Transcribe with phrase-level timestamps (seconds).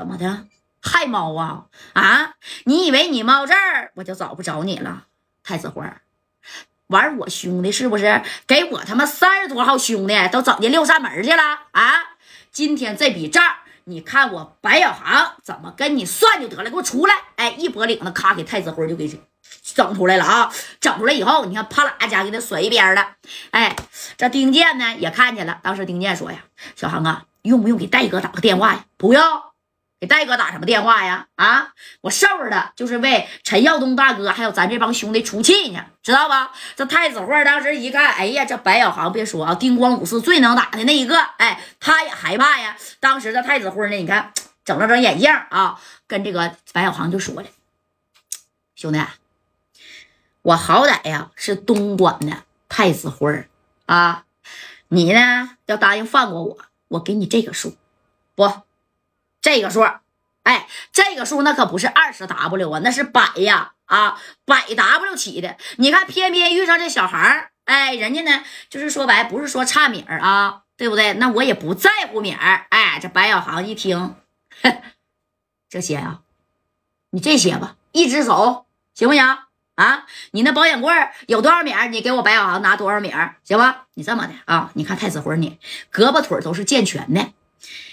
[0.00, 0.46] 怎么的？
[0.80, 2.32] 害猫啊啊！
[2.64, 5.04] 你以为你猫这儿我就找不着你了？
[5.44, 5.84] 太子辉
[6.86, 8.22] 玩我兄弟是不是？
[8.46, 11.42] 给我他妈三十多号兄弟都整进六扇门去了
[11.72, 12.16] 啊！
[12.50, 13.44] 今天这笔账，
[13.84, 16.70] 你看我白小航怎么跟你算就得了。
[16.70, 17.14] 给我出来！
[17.36, 19.06] 哎，一脖领子，咔给太子辉就给
[19.62, 20.50] 整出来了啊！
[20.80, 23.06] 整出来以后，你看啪啦一下给他甩一边了。
[23.50, 23.76] 哎，
[24.16, 25.60] 这丁健呢也看见了。
[25.62, 26.38] 当时丁健说呀
[26.74, 29.22] ：“小航啊，用不用给戴哥打个电话呀？”不用。
[30.00, 31.26] 给戴哥打什么电话呀？
[31.36, 36.52] 啊，我收着的就是为陈耀东大哥还有咱这帮兄弟出气呢，知道吧？
[36.74, 42.74] 这太子辉当时一看，哎呀，这白小航别说啊，丁光五是最能打的那一个，哎，他也害怕呀。
[42.98, 44.32] 当时这太子辉呢，你看
[44.64, 47.48] 整了整眼镜啊，跟这个白小航就说了
[48.74, 48.98] ：“兄弟，
[50.40, 53.46] 我好歹呀是东莞的太子辉
[53.84, 54.24] 啊，
[54.88, 56.58] 你呢要答应放过我，
[56.88, 57.76] 我给你这个数，
[58.34, 58.50] 不。”
[59.40, 59.80] 这个数，
[60.42, 65.56] 哎，这个数那可不是二十 W 啊，那是百呀啊，百 W 起的。
[65.76, 71.14] 你看，偏偏遇上这小孩哎，人家呢就是说白，不是说差米儿啊，对不对？
[71.14, 72.66] 那我也不在乎米儿。
[72.70, 74.14] 哎，这白小航一听，
[75.68, 76.20] 这些啊，
[77.10, 79.24] 你这些吧，一只手行不行
[79.76, 80.06] 啊？
[80.32, 80.92] 你那保险柜
[81.28, 81.86] 有多少米儿？
[81.88, 83.86] 你给我白小航拿多少米儿，行吧？
[83.94, 85.58] 你这么的啊，你看太子辉你
[85.92, 87.32] 胳膊腿都是健全的。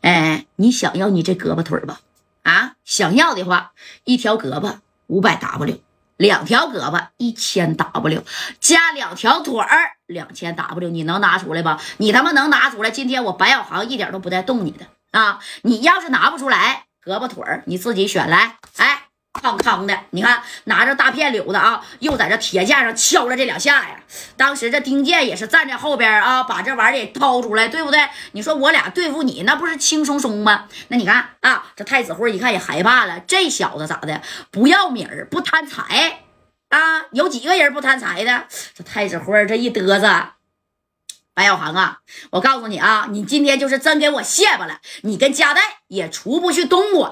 [0.00, 2.00] 哎，你想要你这胳膊腿吧？
[2.42, 3.72] 啊，想要的话，
[4.04, 5.78] 一条胳膊五百 W，
[6.16, 8.24] 两条胳膊一千 W，
[8.60, 11.80] 加两条腿儿两千 W，你能拿出来吧？
[11.98, 12.90] 你他妈能拿出来？
[12.90, 15.40] 今天我白小航一点都不带动你的啊！
[15.62, 19.09] 你要是拿不出来，胳膊腿儿你自己选来，哎。
[19.40, 24.00] 康康的，你看拿着大片柳子啊，又在这铁架上敲了这两下呀。
[24.36, 28.08] 当时这丁健也是站在后边啊，把这玩意儿给掏出来，对不对？
[28.32, 30.66] 你说我俩对付你，那不是轻松松吗？
[30.88, 34.20] 那你看啊，这太子辉一看也害怕了，这小子咋的？
[34.50, 36.24] 不要米儿，不贪财
[36.68, 37.06] 啊？
[37.12, 38.44] 有几个人不贪财的？
[38.74, 40.32] 这太子辉这一嘚瑟，
[41.32, 41.98] 白小航啊，
[42.32, 47.10] 我告诉你啊，你今天就是真给我卸巴了，你跟加代也出不去东莞。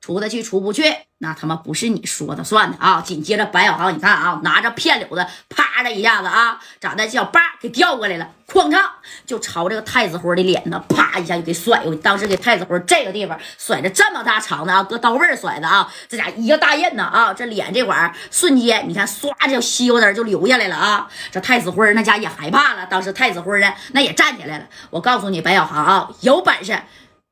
[0.00, 0.82] 出得去，出不去，
[1.18, 3.02] 那他妈不是你说的算的啊！
[3.02, 7.06] 紧接着，白小航，你看啊，拿着片柳子，啪的一下子啊，咋的？
[7.06, 8.82] 小把给调过来了，哐当
[9.26, 12.00] 就朝这个太子辉的脸呢，啪一下就给甩过去。
[12.00, 21.06] 当时给太子辉这个地方甩着这么大长的啊，搁刀背甩的啊，这家一个大印呢啊，这脸这块瞬间你看唰就西瓜汁就流下来了啊！
[21.30, 22.86] 这太子辉那家也害怕了。
[22.86, 24.64] 当时太子辉呢，那也站起来了。
[24.88, 26.80] 我告诉你，白小航啊，有本事。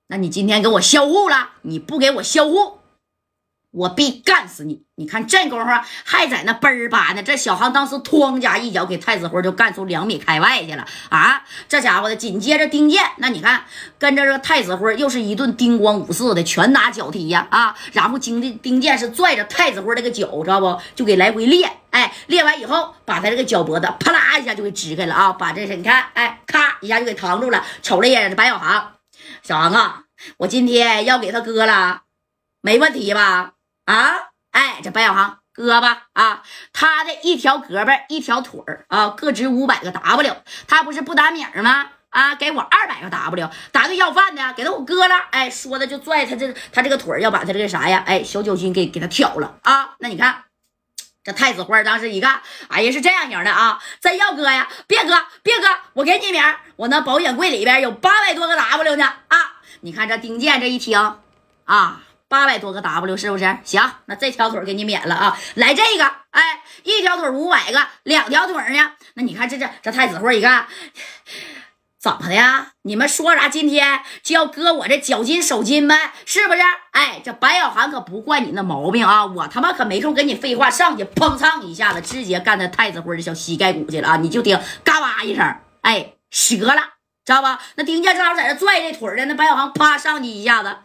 [0.09, 1.51] 那你今天给我销户了？
[1.63, 2.79] 你不给我销户，
[3.71, 4.85] 我必干死你！
[4.97, 5.71] 你看这功夫
[6.05, 7.23] 还在那嘣儿吧呢。
[7.23, 11.45] 这小航当时哐家一脚给太子辉就干出两米开外去了啊！
[11.69, 13.65] 这家伙的紧接着丁健，那你看
[13.99, 17.77] 跟着这太子辉又是一顿叮咣五四的拳打脚踢呀啊！
[17.93, 20.81] 然后丁丁健是拽着太子辉这个脚，知道不？
[20.95, 25.33] 就给来回练，哎，练完以后把他这个脚脖子啪啦一下就给支开了啊！
[25.35, 27.63] 把这是你看，哎，咔一下就给扛住了。
[27.83, 28.98] 瞅了一眼这白小航。
[29.43, 30.05] 小航啊，
[30.39, 32.03] 我今天要给他割了，
[32.61, 33.53] 没问题吧？
[33.85, 34.13] 啊，
[34.51, 40.37] 哎，这白小航割吧啊，他的一条胳膊一条腿儿啊，各值五百个 W，
[40.67, 41.91] 他不是不打米儿吗？
[42.11, 45.15] 啊，给我二百个 W，打个要饭的，给他我割了。
[45.31, 48.03] 哎，说的就拽他这他这个腿儿，要把他这个啥呀？
[48.07, 49.95] 哎，小脚心给给他挑了啊。
[49.99, 50.48] 那你看。
[51.29, 53.79] 这太子辉当时一看，哎呀，是这样型的啊！
[54.01, 54.67] 真要割呀？
[54.87, 55.69] 别割，别割！
[55.93, 56.43] 我给你名，
[56.77, 59.37] 我那保险柜里边有八百多个 W 呢啊！
[59.83, 61.19] 你看这丁健这一听
[61.67, 63.59] 啊，八百多个 W 是不是？
[63.63, 65.39] 行，那这条腿给你免了啊！
[65.57, 68.93] 来这个，哎，一条腿五百个，两条腿呢？
[69.13, 70.67] 那你看这这这太子辉一看。
[72.01, 72.69] 怎么的呀？
[72.83, 73.49] 你们说啥？
[73.49, 76.13] 今天就要割我这脚筋手筋呗？
[76.25, 76.61] 是不是？
[76.93, 79.27] 哎，这白小涵可不惯你那毛病啊！
[79.27, 84.17] 我他妈可没空跟你废话，上去砰蹭一下子，直接干在太子辉的小膝盖骨去了啊！
[84.17, 86.81] 你就听嘎巴一声，哎，折了，
[87.25, 87.61] 知道吧？
[87.75, 90.77] 那丁健正好在这拽这腿呢，那白小航啪上去一下子，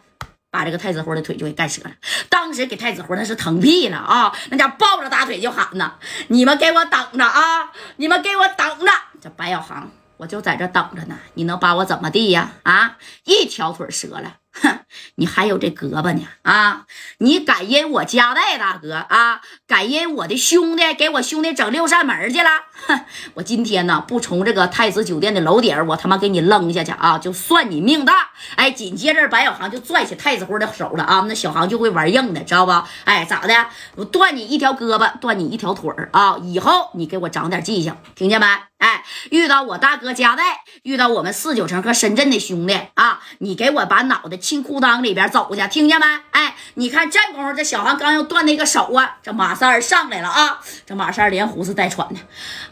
[0.50, 1.92] 把这个太子辉的腿就给干折了。
[2.28, 4.36] 当时给太子辉那是疼屁了啊！
[4.50, 5.94] 那家抱着大腿就喊呢
[6.26, 7.70] ：“你们给我等着啊！
[7.96, 8.92] 你们给我等着！”
[9.22, 9.88] 这白小航。
[10.16, 12.52] 我就在这等着呢，你能把我怎么地呀？
[12.62, 14.80] 啊，一条腿折了，哼，
[15.16, 16.86] 你还有这胳膊呢啊！
[17.18, 22.50] 你敢因我家代大哥啊，敢因我的兄弟给我兄弟整六扇门去了？
[22.86, 23.00] 哼，
[23.34, 27.18] 我今天呢不从这个太子酒店的楼顶我他妈给你扔下去啊！
[27.18, 28.30] 就算你命大！
[28.56, 31.24] 哎，紧接着白小航就拽起太子辉的手了啊！
[31.28, 32.72] 那小航就会玩硬的，知道不？
[33.04, 33.54] 哎，咋的？
[33.94, 36.36] 我断你一条胳膊，断你一条腿儿啊！
[36.42, 38.46] 以后你给我长点记性，听见没？
[38.78, 40.42] 哎，遇到我大哥加代，
[40.82, 46.04] 遇到我们四九城和深圳的兄弟啊，你给我把脑袋进裤裆里边走去，听见没？
[46.32, 52.20] 哎，你看这功夫，这小航刚要断那个手啊，这马三儿上来了啊，这马三儿连胡子带喘的，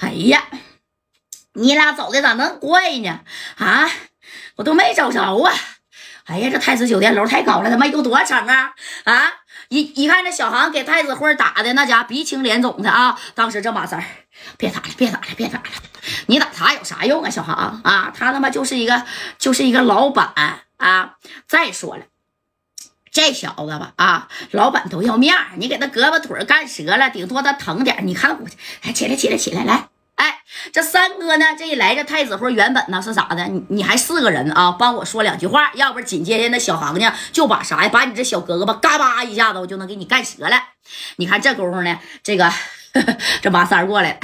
[0.02, 0.42] 哎呀，
[1.52, 3.20] 你俩走的咋能怪呢？
[3.56, 3.88] 啊，
[4.56, 5.54] 我都没找着啊！
[6.24, 8.74] 哎呀，这太子酒店楼太高了，他妈有多少层啊？
[9.04, 9.32] 啊！
[9.68, 13.16] 一一看这小航给太子辉打的那家鼻青脸肿的啊！
[13.36, 14.04] 当时这马三儿，
[14.58, 15.64] 别打了，别打了，别打了！
[16.26, 18.12] 你打他有啥用啊，小航啊？
[18.16, 19.04] 他他妈就是一个
[19.38, 20.32] 就是一个老板
[20.78, 21.14] 啊！
[21.46, 22.06] 再说了，
[23.12, 28.46] 这小子吧啊，老板都要面你给他胳膊腿干折了，顶多他疼点你看我，
[28.82, 29.88] 哎，起来起来起来来！
[30.72, 31.44] 这三哥呢？
[31.56, 33.44] 这一来，这太子辉原本呢是咋的？
[33.44, 34.72] 你你还四个人啊？
[34.72, 37.90] 帮我说两句话，要不紧接着那小行家就把啥呀？
[37.90, 40.56] 把你这小胳膊嘎巴一下子，我就能给你干折了。
[41.16, 42.50] 你看这功夫呢，这个
[43.42, 44.18] 这马三过来了。